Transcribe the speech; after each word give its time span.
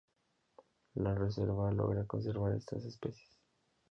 La 0.95 1.11
reserva 1.19 1.69
logra 1.81 2.07
conservar 2.15 2.51
estas 2.57 2.91
especies. 2.95 3.37